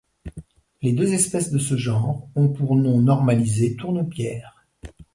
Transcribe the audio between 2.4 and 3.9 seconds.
pour nom normalisé